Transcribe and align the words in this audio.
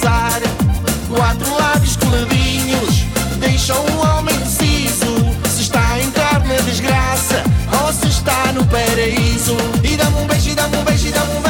pensar. 0.00 0.40
Quatro 1.08 1.54
lábios 1.54 1.96
coladinhos 1.96 3.04
deixam 3.38 3.76
um 3.86 4.00
homem 4.00 4.36
deciso. 4.38 5.14
Se 5.48 5.62
está 5.62 5.98
em 5.98 6.10
carne 6.10 6.60
desgraça 6.62 7.42
ou 7.82 7.92
se 7.92 8.08
está 8.08 8.52
no 8.52 8.64
paraíso. 8.66 9.56
E 9.84 9.96
dá-me 9.96 10.16
um 10.22 10.26
beijo, 10.26 10.50
e 10.50 10.54
dá-me 10.54 10.76
um 10.76 10.84
beijo, 10.84 11.08
e 11.08 11.10
dá-me 11.10 11.36
um 11.36 11.40
beijo. 11.40 11.49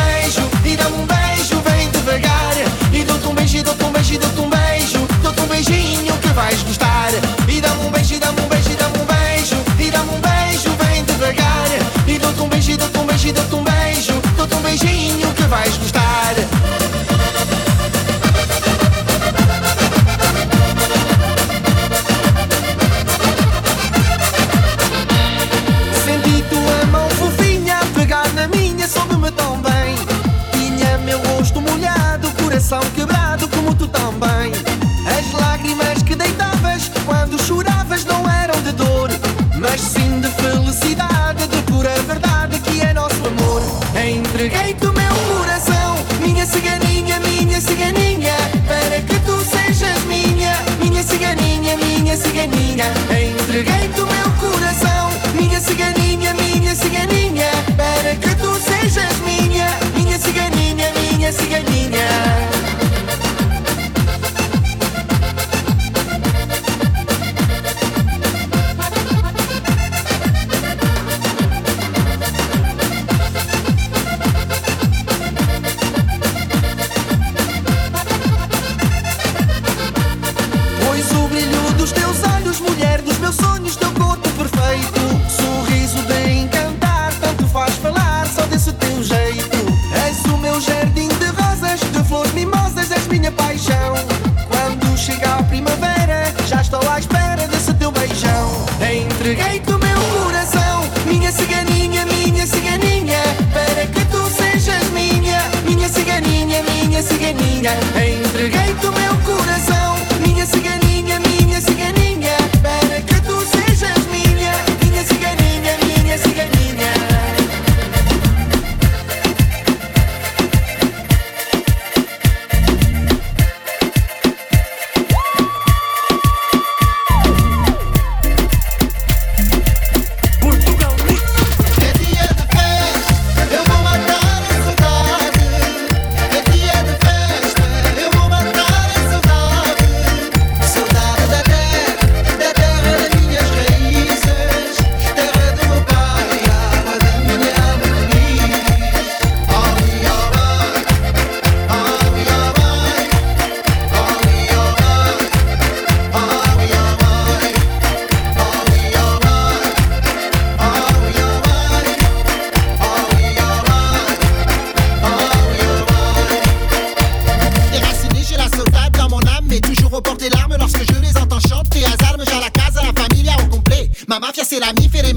c'est 174.50 174.58
l'ami, 174.58 174.88
fait 174.88 175.02
les 175.02 175.12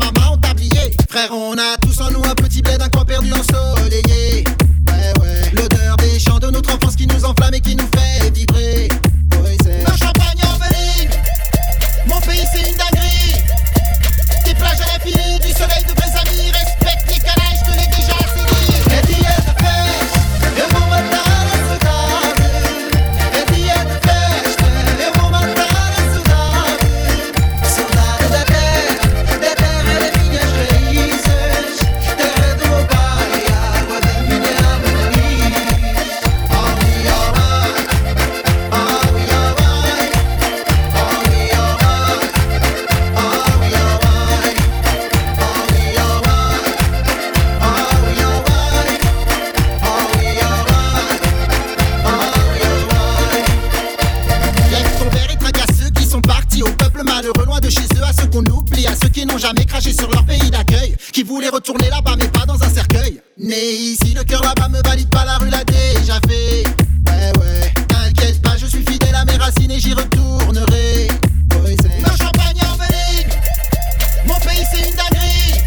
d'accueil, 60.49 60.95
qui 61.11 61.23
voulait 61.23 61.49
retourner 61.49 61.89
là-bas 61.89 62.15
mais 62.17 62.27
pas 62.27 62.45
dans 62.45 62.61
un 62.61 62.69
cercueil. 62.69 63.21
Né 63.37 63.71
ici, 63.73 64.13
le 64.15 64.23
cœur 64.23 64.41
là-bas 64.41 64.69
me 64.69 64.81
valide 64.87 65.09
pas, 65.09 65.25
la 65.25 65.37
rue 65.37 65.49
l'a 65.49 65.63
déjà 65.63 66.19
fait. 66.27 66.63
Ouais, 67.07 67.31
ouais, 67.39 67.73
t'inquiète 67.87 68.41
pas, 68.41 68.57
je 68.57 68.65
suis 68.65 68.85
fidèle 68.85 69.15
à 69.15 69.25
mes 69.25 69.37
racines 69.37 69.71
et 69.71 69.79
j'y 69.79 69.93
retournerai. 69.93 71.07
Oh, 71.55 71.65
ouais, 71.65 71.75
champagne 72.19 72.59
en 72.61 74.27
Mon 74.27 74.39
pays 74.39 74.63
c'est 74.71 74.89
une 74.89 74.95
dinguerie. 74.95 75.61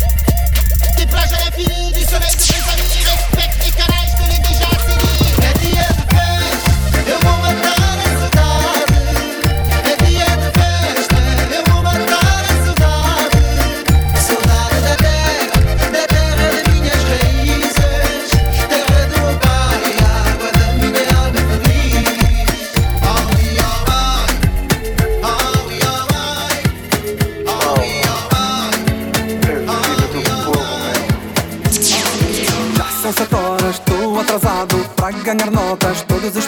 Des 0.96 1.06
plages 1.06 1.32
à 1.32 1.50
l'infini, 1.50 1.92
du 1.92 2.04
soleil. 2.04 2.55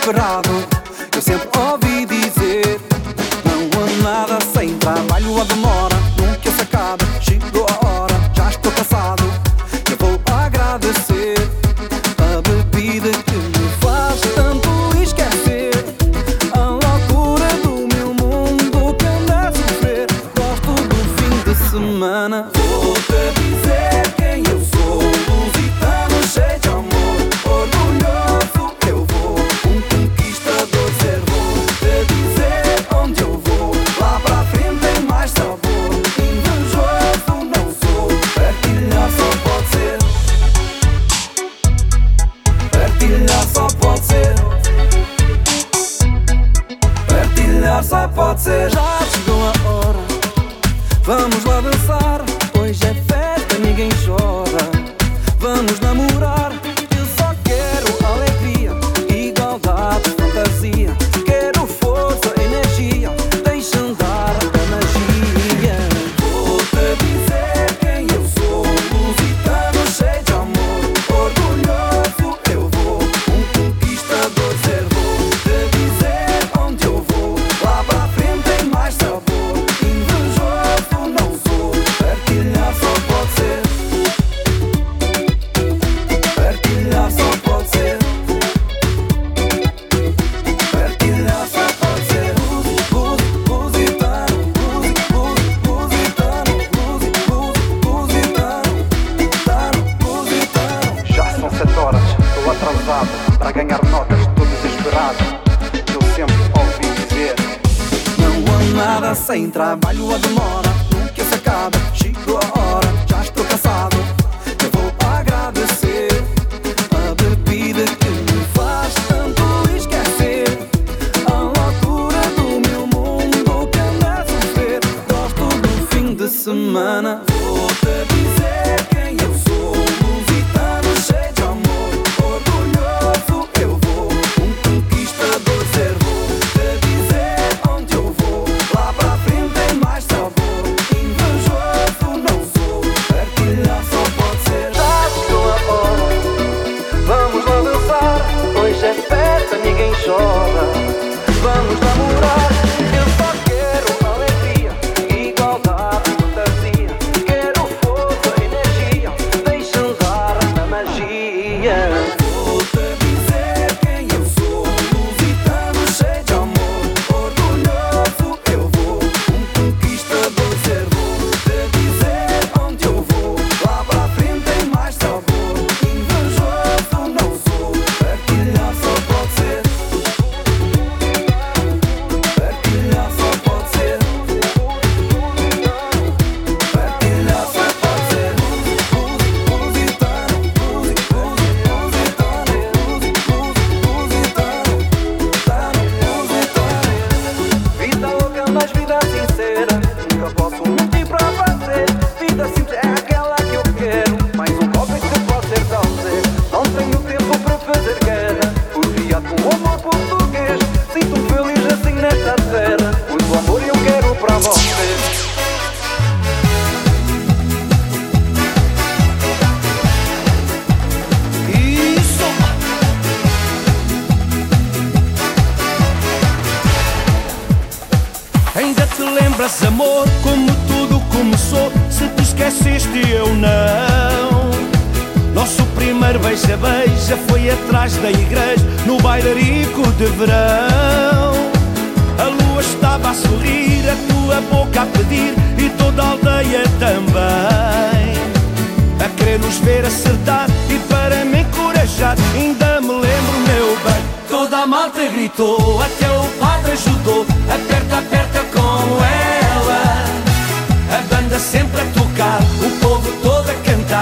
esperado 0.09 0.68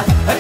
shot. 0.05 0.36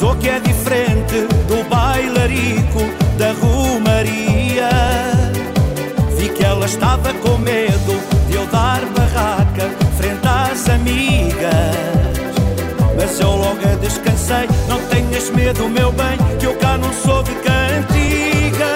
Avisou 0.00 0.16
que 0.16 0.30
é 0.30 0.40
diferente 0.40 1.26
do 1.46 1.62
bailarico 1.68 2.80
da 3.18 3.32
Romaria. 3.32 4.70
Vi 6.16 6.30
que 6.30 6.42
ela 6.42 6.64
estava 6.64 7.12
com 7.12 7.36
medo 7.36 8.00
de 8.26 8.34
eu 8.34 8.46
dar 8.46 8.80
barraca 8.96 9.68
frente 9.98 10.26
às 10.26 10.70
amigas. 10.70 11.44
Mas 12.96 13.20
eu 13.20 13.28
logo 13.28 13.60
a 13.62 13.74
descansei, 13.74 14.48
não 14.68 14.80
tenhas 14.88 15.28
medo, 15.28 15.68
meu 15.68 15.92
bem, 15.92 16.16
que 16.38 16.46
eu 16.46 16.54
cá 16.56 16.78
não 16.78 16.94
sou 16.94 17.22
de 17.22 17.32
cantigas. 17.34 18.70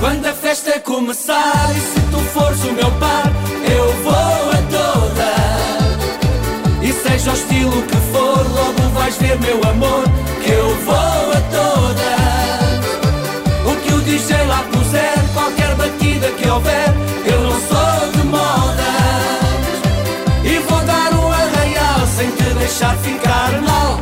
Quando 0.00 0.24
a 0.24 0.32
festa 0.32 0.80
começar 0.80 1.70
e 1.76 1.80
se 1.80 2.00
tu 2.10 2.18
fores 2.32 2.64
o 2.64 2.72
meu 2.72 2.90
par, 2.92 3.23
vais 9.34 9.40
ver, 9.40 9.40
meu 9.40 9.70
amor, 9.70 10.04
que 10.42 10.50
eu 10.50 10.74
vou 10.84 10.94
a 10.94 11.40
todas. 11.50 12.84
O 13.66 13.76
que 13.82 13.92
o 13.92 14.00
DJ 14.00 14.44
lá 14.46 14.64
puser, 14.72 15.14
qualquer 15.32 15.74
batida 15.74 16.28
que 16.30 16.48
houver, 16.48 16.92
eu 17.26 17.40
não 17.40 17.60
sou 17.60 18.12
de 18.12 18.26
modas. 18.26 18.84
E 20.44 20.58
vou 20.58 20.80
dar 20.84 21.12
um 21.12 21.32
arraial 21.32 22.06
sem 22.16 22.30
te 22.30 22.54
deixar 22.58 22.96
ficar 22.98 23.60
mal. 23.62 24.00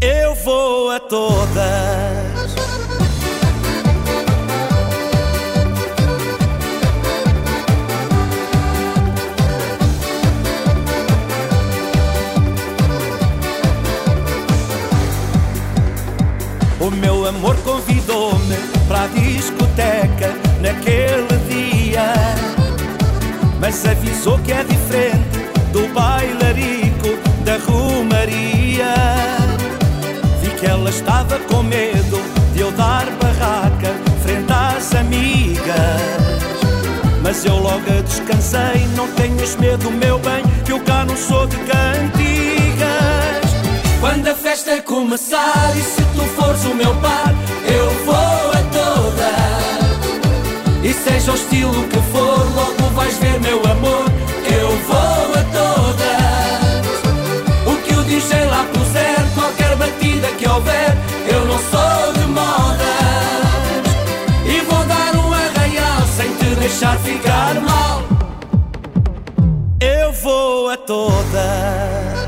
Eu 0.00 0.34
vou 0.36 0.90
a 0.90 1.00
todas. 1.00 1.95
Mas 23.86 23.98
avisou 23.98 24.36
que 24.40 24.50
é 24.50 24.64
diferente 24.64 25.38
do 25.72 25.86
bailarico 25.94 27.16
da 27.44 27.56
Romaria. 27.58 28.92
Vi 30.42 30.50
que 30.58 30.66
ela 30.66 30.90
estava 30.90 31.38
com 31.38 31.62
medo 31.62 32.20
de 32.52 32.62
eu 32.62 32.72
dar 32.72 33.06
barraca 33.22 33.94
frente 34.24 34.52
às 34.52 34.92
amigas. 34.92 35.64
Mas 37.22 37.44
eu 37.44 37.54
logo 37.54 37.84
a 37.88 38.02
descansei, 38.02 38.88
não 38.96 39.06
tenhas 39.12 39.54
medo, 39.54 39.88
meu 39.92 40.18
bem, 40.18 40.42
que 40.64 40.72
eu 40.72 40.80
cá 40.80 41.04
não 41.04 41.16
sou 41.16 41.46
de 41.46 41.56
cantigas. 41.58 42.86
Quando 44.00 44.26
a 44.26 44.34
festa 44.34 44.82
começar 44.82 45.72
e 45.76 45.82
se 45.82 46.02
tu 46.02 46.22
fores 46.34 46.64
o 46.64 46.74
meu 46.74 46.92
par, 46.96 47.32
eu 47.64 48.04
vou 48.04 48.55
seja 51.06 51.30
o 51.30 51.34
estilo 51.36 51.84
que 51.88 52.00
for, 52.10 52.38
logo 52.56 52.82
vais 52.94 53.16
ver, 53.18 53.38
meu 53.40 53.64
amor, 53.64 54.04
eu 54.60 54.70
vou 54.88 55.34
a 55.40 55.44
todas. 55.54 56.86
O 57.64 57.76
que 57.82 57.94
o 57.94 58.02
DJ 58.02 58.44
lá 58.46 58.66
puser, 58.72 59.16
qualquer 59.36 59.76
batida 59.76 60.28
que 60.36 60.48
houver, 60.48 60.96
eu 61.32 61.44
não 61.46 61.58
sou 61.70 62.12
de 62.14 62.26
modas. 62.26 62.86
E 64.46 64.60
vou 64.62 64.84
dar 64.84 65.14
um 65.14 65.32
arraial 65.32 66.02
sem 66.16 66.34
te 66.34 66.56
deixar 66.56 66.98
ficar 66.98 67.54
mal. 67.60 68.02
Eu 69.80 70.12
vou 70.12 70.70
a 70.70 70.76
todas. 70.76 72.25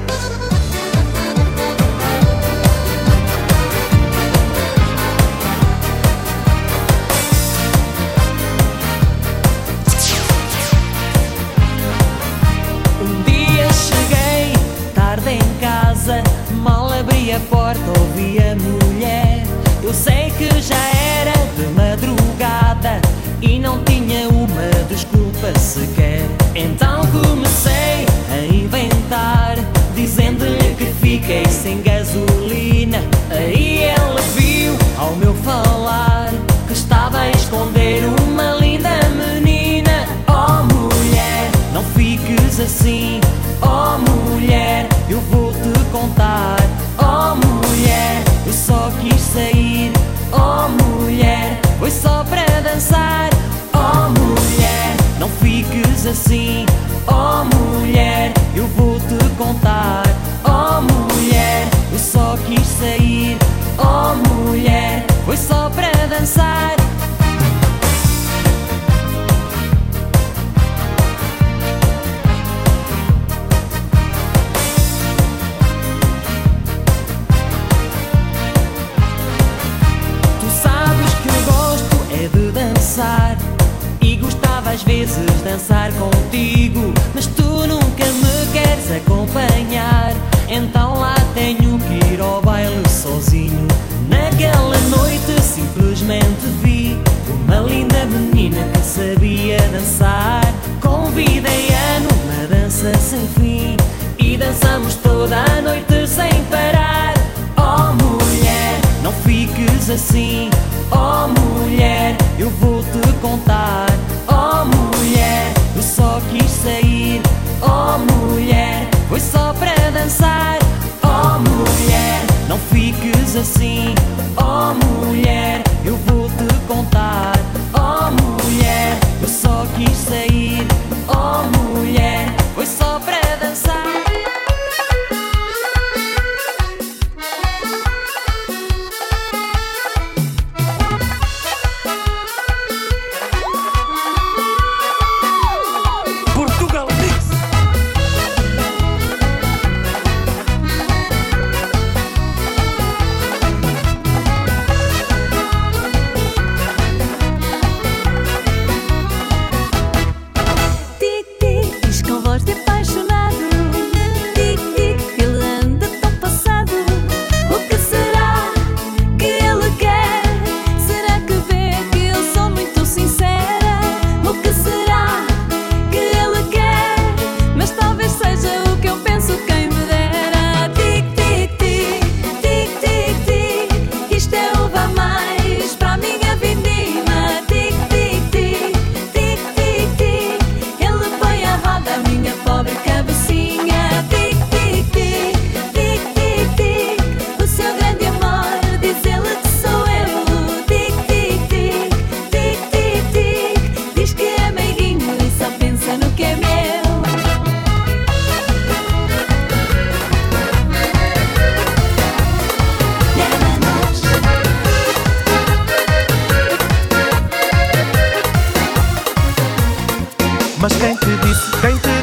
Porta, 17.79 18.01
ouvi 18.01 18.39
a 18.39 18.55
mulher. 18.57 19.45
Eu 19.83 19.93
sei 19.93 20.31
que 20.37 20.49
já 20.61 20.77
era 20.77 21.33
de 21.57 21.67
madrugada 21.75 23.01
e 23.41 23.59
não 23.59 23.83
tinha 23.85 24.29
uma 24.29 24.71
desculpa 24.89 25.59
sequer. 25.59 26.23
Então 26.55 27.03
comecei 27.07 28.07
a 28.33 28.55
inventar, 28.55 29.57
dizendo-lhe 29.95 30.75
que 30.77 30.87
fiquei 30.87 31.47
sem 31.47 31.83
gasolina. 31.83 32.48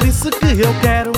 isso 0.08 0.30
que 0.30 0.62
eu 0.62 0.82
quero. 0.82 1.14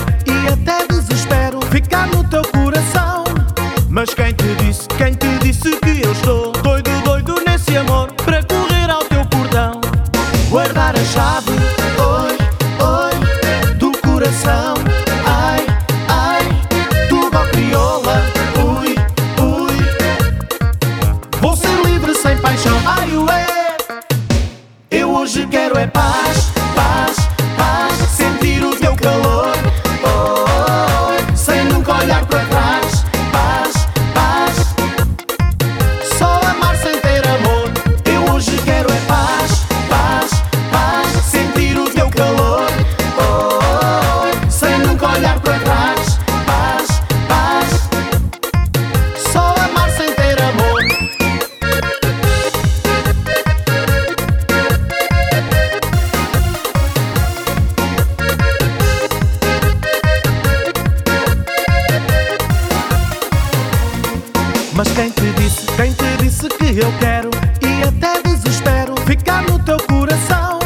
Mas 64.78 64.86
quem 64.92 65.10
te 65.10 65.32
disse, 65.32 65.66
quem 65.74 65.92
te 65.92 66.22
disse 66.22 66.48
que 66.50 66.78
eu 66.78 66.92
quero 67.00 67.30
e 67.60 67.82
até 67.82 68.22
desespero 68.22 68.94
ficar 69.08 69.42
no 69.42 69.58
teu 69.58 69.76
coração? 69.88 70.60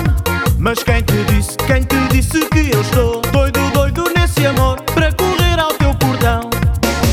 Mas 0.59 0.83
quem 0.83 1.01
te 1.01 1.25
disse, 1.25 1.57
quem 1.67 1.83
te 1.83 1.97
disse 2.11 2.47
que 2.51 2.75
eu 2.75 2.83
estou 2.83 3.23
doido, 3.33 3.59
doido 3.73 4.05
nesse 4.15 4.45
amor 4.45 4.83
para 4.83 5.11
correr 5.15 5.59
ao 5.59 5.73
teu 5.73 5.95
cordão, 5.95 6.51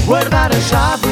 guardar 0.06 0.52
a 0.52 0.60
chave. 0.60 1.09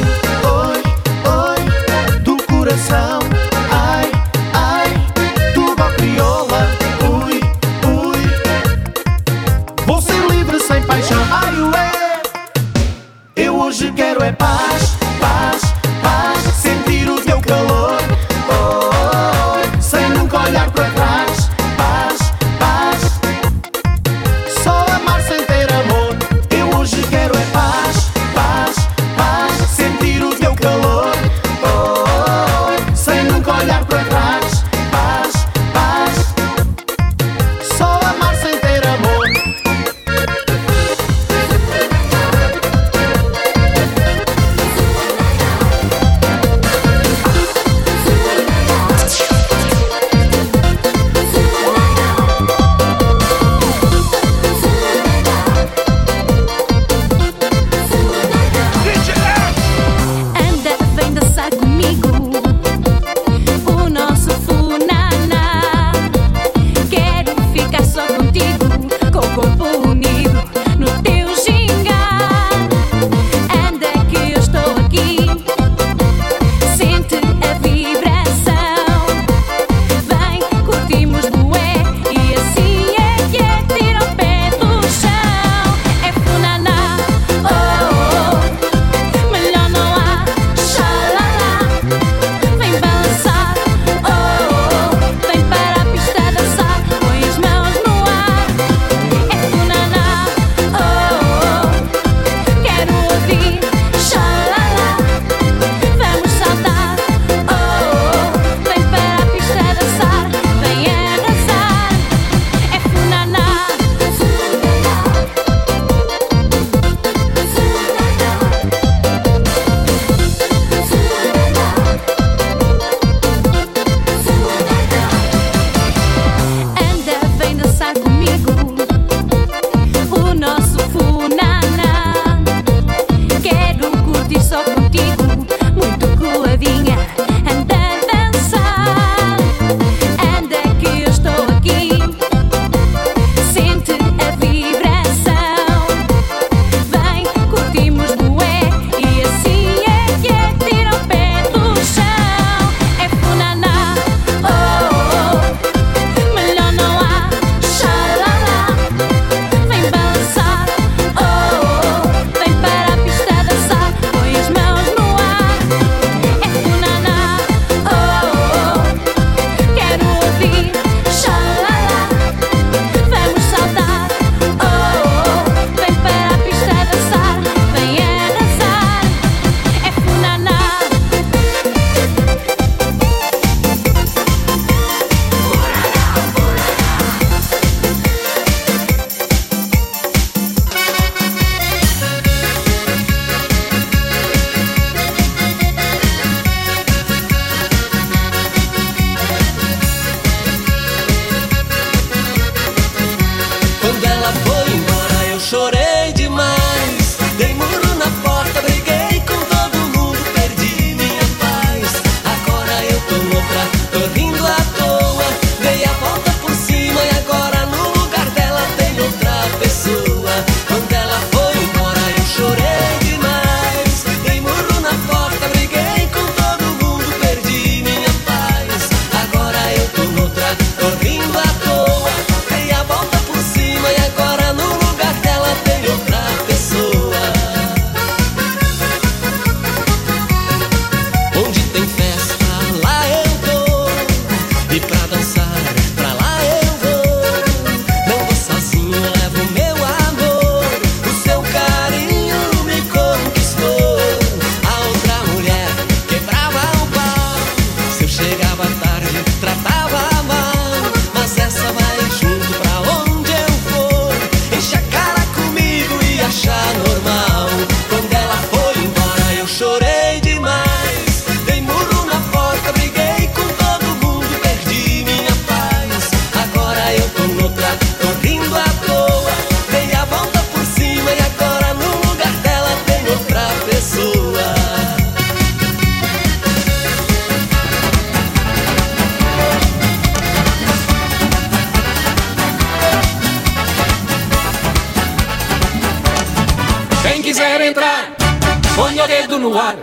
Ponha 298.78 299.04
o 299.04 299.08
dedo 299.08 299.38
no 299.40 299.58
ar. 299.58 299.74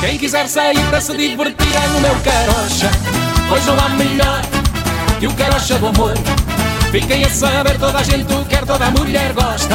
Quem 0.00 0.16
quiser 0.16 0.48
sair 0.48 0.80
para 0.88 1.00
se 1.02 1.14
divertir 1.14 1.76
é 1.76 1.86
no 1.88 2.00
meu 2.00 2.16
carocha. 2.24 2.90
Pois 3.48 3.66
não 3.66 3.78
há 3.78 3.88
melhor 3.90 4.40
que 5.20 5.26
o 5.26 5.34
carocha 5.34 5.78
do 5.78 5.88
amor. 5.88 6.14
Fiquem 6.90 7.24
a 7.24 7.28
saber, 7.28 7.78
toda 7.78 7.98
a 7.98 8.02
gente 8.02 8.32
o 8.32 8.44
quer, 8.46 8.64
toda 8.64 8.86
a 8.86 8.90
mulher 8.90 9.32
gosta. 9.34 9.74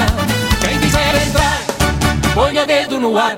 Quem 0.60 0.80
quiser 0.80 1.28
entrar, 1.28 1.60
ponha 2.34 2.64
o 2.64 2.66
dedo 2.66 3.00
no 3.00 3.16
ar. 3.18 3.38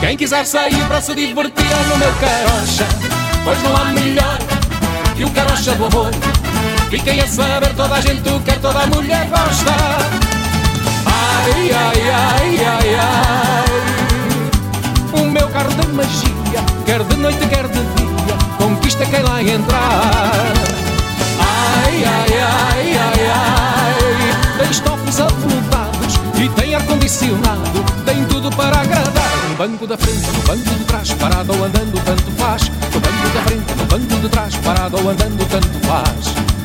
Quem 0.00 0.16
quiser 0.16 0.44
sair 0.44 0.84
para 0.88 1.00
se 1.00 1.14
divertir 1.14 1.66
é 1.66 1.88
no 1.88 1.96
meu 1.96 2.12
carocha. 2.14 2.86
Pois 3.44 3.62
não 3.62 3.76
há 3.76 3.84
melhor 3.84 4.38
que 5.16 5.24
o 5.24 5.30
carocha 5.30 5.74
do 5.76 5.86
amor. 5.86 6.10
Fiquem 6.90 7.20
a 7.20 7.26
saber, 7.28 7.72
toda 7.74 7.94
a 7.94 8.00
gente 8.00 8.28
o 8.28 8.40
quer, 8.40 8.58
toda 8.58 8.80
a 8.80 8.86
mulher 8.88 9.28
gosta. 9.28 9.70
Ai, 11.06 11.70
ai, 11.70 12.10
ai, 12.10 12.66
ai, 12.66 12.94
ai. 12.96 13.69
Meu 15.40 15.48
carro 15.48 15.70
de 15.70 15.86
magia, 15.94 16.62
quer 16.84 17.02
de 17.02 17.16
noite, 17.16 17.38
quer 17.46 17.66
de 17.66 17.72
dia, 17.72 18.36
conquista 18.58 19.06
quem 19.06 19.22
lá 19.22 19.42
entrar. 19.42 20.52
Ai, 21.40 22.04
ai, 22.04 22.38
ai, 22.38 22.98
ai, 22.98 23.26
ai. 23.26 24.58
Tem 24.58 24.70
estofos 24.70 25.18
avultados 25.18 26.14
e 26.38 26.46
tem 26.50 26.74
ar-condicionado, 26.74 27.82
tem 28.04 28.22
tudo 28.26 28.54
para 28.54 28.82
agradar. 28.82 29.32
No 29.48 29.54
banco 29.56 29.86
da 29.86 29.96
frente, 29.96 30.26
no 30.30 30.42
banco 30.42 30.74
de 30.78 30.84
trás, 30.84 31.10
parado 31.14 31.56
ou 31.56 31.64
andando, 31.64 32.04
tanto 32.04 32.30
faz. 32.32 32.68
No 32.68 33.00
banco 33.00 33.28
da 33.32 33.40
frente, 33.40 33.74
no 33.78 33.84
banco 33.86 34.20
de 34.20 34.28
trás, 34.28 34.54
parado 34.56 34.98
ou 35.02 35.08
andando, 35.08 35.48
tanto 35.48 35.86
faz. 35.86 36.59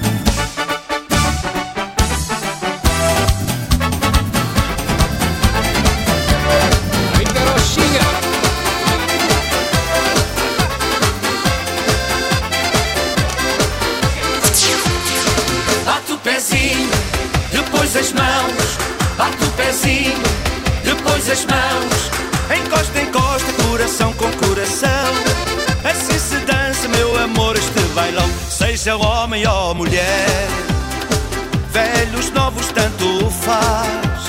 Depois 17.95 17.97
as 17.97 18.11
mãos. 18.11 18.77
Bate 19.17 19.43
o 19.43 19.51
pezinho, 19.51 20.23
depois 20.83 21.29
as 21.29 21.45
mãos. 21.45 22.59
Encosta, 22.59 22.99
encosta, 22.99 23.63
coração 23.63 24.13
com 24.13 24.31
coração. 24.33 24.89
Assim 25.83 26.19
se 26.19 26.35
dança, 26.45 26.87
meu 26.89 27.17
amor, 27.17 27.55
este 27.55 27.79
bailão. 27.93 28.29
Seja 28.49 28.97
homem 28.97 29.47
ou 29.47 29.75
mulher, 29.75 30.47
velhos, 31.71 32.31
novos, 32.31 32.67
tanto 32.67 33.29
faz. 33.31 34.25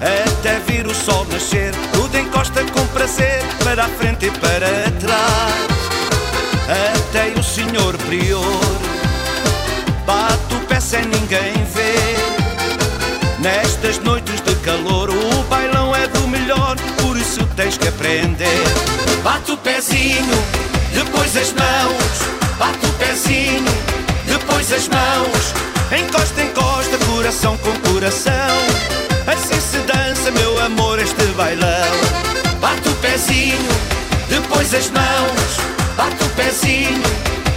Até 0.00 0.58
vir 0.66 0.86
o 0.86 0.94
sol 0.94 1.26
nascer, 1.30 1.72
tudo 1.92 2.18
encosta 2.18 2.62
com 2.64 2.86
prazer, 2.88 3.42
para 3.64 3.84
a 3.84 3.88
frente 3.88 4.26
e 4.26 4.30
para 4.32 4.90
trás. 5.00 5.72
Até 6.98 7.38
o 7.38 7.42
senhor 7.42 7.96
prior 7.98 8.42
Bate 10.06 10.54
o 10.54 10.60
pé 10.66 10.80
sem 10.80 11.02
ninguém 11.02 11.52
ver 11.74 12.31
Nestas 13.42 13.98
noites 13.98 14.40
de 14.40 14.54
calor 14.56 15.10
O 15.10 15.42
bailão 15.50 15.92
é 15.96 16.06
do 16.06 16.28
melhor 16.28 16.76
Por 17.02 17.16
isso 17.16 17.44
tens 17.56 17.76
que 17.76 17.88
aprender. 17.88 18.62
Bate 19.24 19.50
o 19.50 19.56
pezinho 19.56 20.38
Depois 20.94 21.36
as 21.36 21.52
mãos. 21.52 22.56
Bate 22.56 22.86
o 22.86 22.92
pezinho 22.92 23.64
Depois 24.26 24.72
as 24.72 24.86
mãos. 24.86 25.54
Encosta, 25.90 26.40
encosta 26.40 26.98
Coração 27.10 27.58
com 27.58 27.72
coração. 27.90 28.32
Assim 29.26 29.60
se 29.60 29.78
dança 29.78 30.30
meu 30.30 30.60
amor 30.64 31.00
este 31.00 31.24
bailão. 31.36 31.92
Bate 32.60 32.88
o 32.88 32.94
pezinho 32.96 33.58
Depois 34.28 34.72
as 34.72 34.88
mãos. 34.90 35.96
Bate 35.96 36.22
o 36.22 36.28
pezinho 36.36 37.02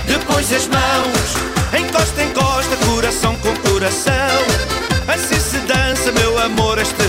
Depois 0.08 0.52
as 0.52 0.68
mãos. 0.68 1.80
Encosta, 1.80 2.24
encosta, 2.24 2.76
coração 2.88 3.36
com 3.36 3.54
coração. 3.70 4.25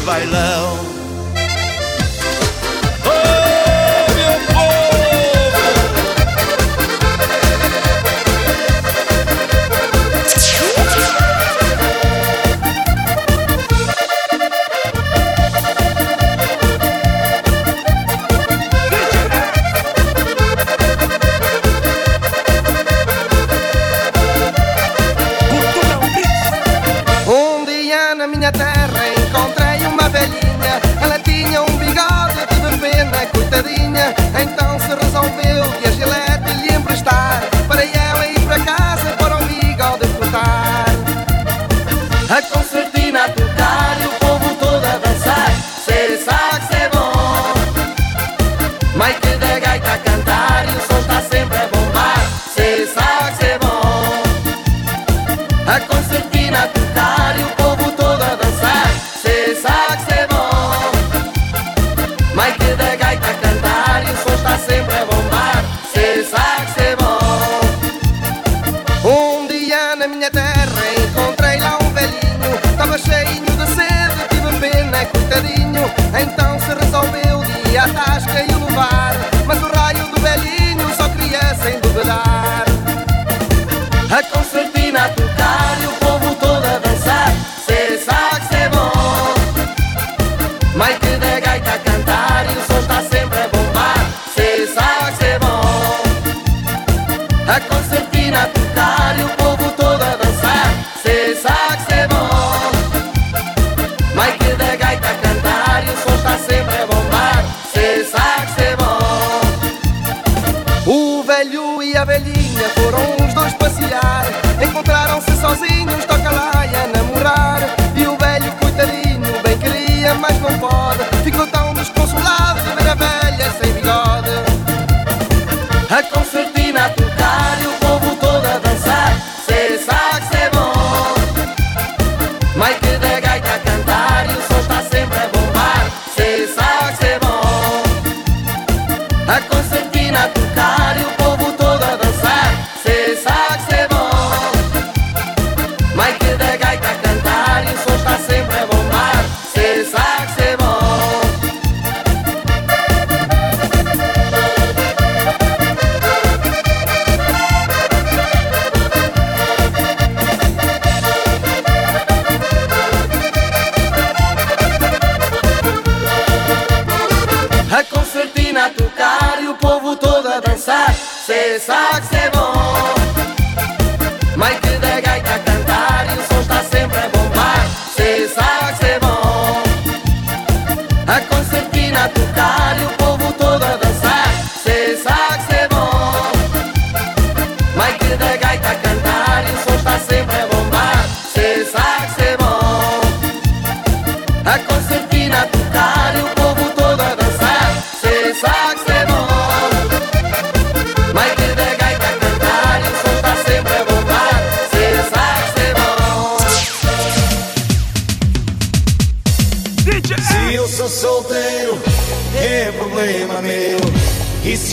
Amor, 0.09 0.23
este 0.23 0.96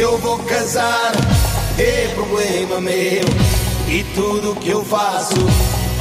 eu 0.03 0.17
vou 0.17 0.37
casar, 0.39 1.13
é 1.79 2.09
problema 2.13 2.81
meu. 2.81 3.23
E 3.87 4.03
tudo 4.13 4.55
que 4.55 4.69
eu 4.69 4.83
faço 4.83 5.35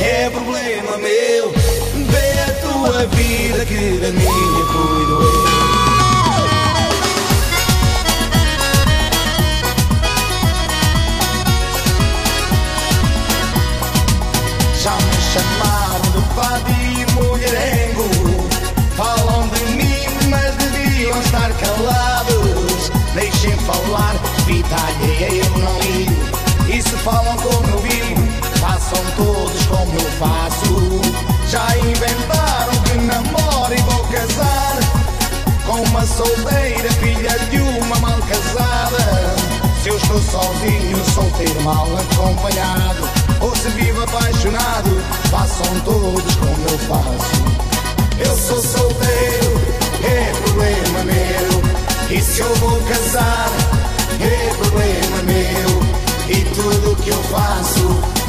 é 0.00 0.28
problema 0.28 0.98
meu. 0.98 1.52
Vê 2.10 2.40
a 2.40 2.52
tua 2.60 3.06
vida 3.06 3.64
que 3.64 3.98
da 3.98 4.10
minha 4.10 4.64
cuido 4.72 5.22
eu. 5.22 5.42
Já 14.82 14.96
me 14.96 15.16
chamaram 15.32 16.00
de 16.10 16.20
vadio 16.34 16.74
e 16.92 17.12
mulherengo 17.12 18.10
Falam 18.96 19.48
de 19.48 19.64
mim, 19.76 20.28
mas 20.28 20.56
deviam 20.56 21.20
estar 21.20 21.52
calados 21.52 22.11
Deixem 23.14 23.54
falar, 23.58 24.14
vitalha 24.46 25.34
eu 25.34 25.58
não 25.58 25.78
ligo 25.80 26.16
E 26.66 26.80
se 26.80 26.96
falam 27.04 27.36
como 27.36 27.68
eu 27.68 27.78
vivo, 27.80 28.26
façam 28.58 29.04
todos 29.16 29.66
como 29.66 29.92
eu 29.92 30.10
faço. 30.12 31.00
Já 31.46 31.76
inventaram 31.76 32.72
que 32.84 32.96
namoro 33.04 33.74
e 33.74 33.82
vou 33.82 34.02
casar 34.04 34.78
Com 35.66 35.82
uma 35.82 36.06
solteira, 36.06 36.90
filha 37.00 37.38
de 37.50 37.60
uma 37.60 37.96
mal 37.96 38.18
casada. 38.22 39.36
Se 39.82 39.90
eu 39.90 39.96
estou 39.98 40.22
sozinho, 40.22 41.04
solteiro 41.12 41.60
mal 41.62 41.86
acompanhado. 41.94 43.08
Ou 43.42 43.54
se 43.54 43.68
vivo 43.70 44.04
apaixonado, 44.04 45.02
façam 45.30 45.80
todos 45.80 46.34
como 46.36 46.68
eu 46.70 46.78
faço. 46.78 47.42
Eu 48.18 48.36
sou 48.38 48.62
solteiro, 48.62 49.60
é 50.02 50.32
problema 50.44 51.04
meu 51.04 51.51
E 52.12 52.20
se 52.20 52.40
eu 52.40 52.54
vou 52.56 52.78
casar, 52.82 53.50
é 54.20 54.54
problema 54.56 55.22
meu. 55.22 55.82
E 56.28 56.44
tudo 56.54 56.94
que 56.96 57.08
eu 57.08 57.22
faço 57.22 57.88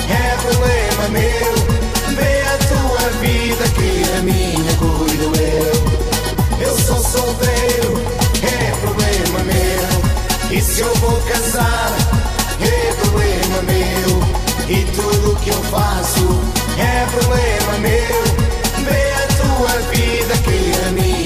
é 0.10 0.38
problema 0.38 1.10
meu. 1.10 1.54
Vê 2.15 2.41
a 2.43 2.58
tua 2.69 3.10
vida 3.19 3.67
que 3.76 4.17
a 4.17 4.22
minha 4.22 4.74
cuido 4.78 5.34
eu. 5.38 6.65
Eu 6.65 6.78
sou 6.78 6.98
solteiro, 6.98 8.02
é 8.41 8.72
problema 8.80 9.39
meu. 9.43 10.58
E 10.58 10.62
se 10.62 10.80
eu 10.80 10.96
vou 10.96 11.19
casar, 11.24 11.91
é 12.62 12.93
problema 12.93 13.62
meu. 13.63 14.78
E 14.78 14.86
tudo 14.96 15.36
que 15.41 15.50
eu 15.50 15.62
faço 15.63 16.39
é 16.80 17.06
problema 17.12 17.80
meu. 17.80 18.24
Vê 18.86 19.12
a 19.12 19.28
tua 19.43 19.78
vida 19.91 20.38
que 20.38 20.88
a 20.88 20.91
minha 20.91 21.22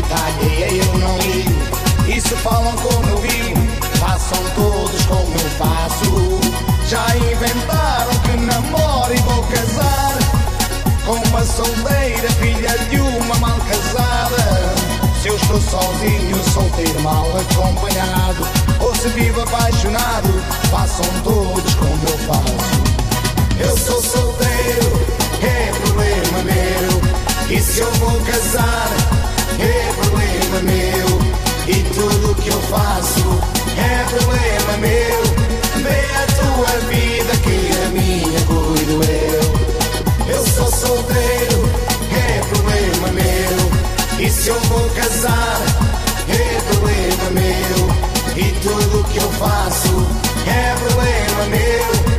vitalha 0.00 0.72
eu 0.72 0.98
não 0.98 1.18
ligo. 1.18 1.80
Se 2.20 2.36
falam 2.36 2.72
como 2.76 3.08
eu 3.08 3.16
vivo, 3.18 3.60
façam 3.98 4.38
todos 4.54 5.04
como 5.06 5.32
eu 5.32 5.50
faço. 5.58 6.40
Já 6.86 7.16
inventaram 7.16 8.14
que 8.24 8.36
namoro 8.36 9.14
e 9.14 9.18
vou 9.20 9.42
casar 9.44 10.18
Com 11.06 11.28
uma 11.28 11.44
solteira, 11.44 12.30
filha 12.38 12.78
de 12.90 13.00
uma 13.00 13.34
mal 13.36 13.58
casada. 13.60 14.74
Se 15.22 15.28
eu 15.28 15.36
estou 15.36 15.60
sozinho, 15.60 16.36
solteiro 16.52 17.00
mal 17.00 17.26
acompanhado. 17.38 18.46
Ou 18.80 18.94
se 18.94 19.08
vivo 19.08 19.40
apaixonado, 19.42 20.28
façam 20.70 21.06
todos 21.22 21.74
como 21.74 22.00
eu 22.08 22.18
faço. 22.26 22.80
Eu 23.58 23.76
sou 23.78 24.02
solteiro, 24.02 25.06
é 25.42 25.72
problema 25.84 26.42
meu. 26.44 27.56
E 27.56 27.60
se 27.60 27.80
eu 27.80 27.90
vou 27.94 28.20
casar, 28.20 29.19
é 29.58 29.92
problema 29.94 30.60
meu 30.62 31.08
E 31.66 31.82
tudo 31.94 32.34
que 32.36 32.48
eu 32.48 32.60
faço 32.62 33.40
é 33.76 34.04
problema 34.08 34.76
meu 34.78 35.22
Vê 35.82 36.04
a 36.14 36.26
tua 36.38 36.72
vida 36.88 37.36
que 37.42 37.58
a 37.84 37.88
minha 37.90 38.40
cuido 38.42 39.02
eu 39.02 40.34
Eu 40.34 40.46
sou 40.46 40.70
solteiro, 40.70 41.68
é 42.12 42.40
problema 42.48 43.08
meu 43.08 44.24
E 44.24 44.30
se 44.30 44.48
eu 44.48 44.60
vou 44.60 44.88
casar, 44.90 45.60
é 46.28 46.60
problema 46.72 47.30
meu 47.30 48.10
e 48.36 48.52
tudo 48.62 49.04
que 49.04 49.18
eu 49.18 49.30
faço 49.32 50.06
é 50.46 50.74
problema 50.76 51.44
meu. 51.50 52.09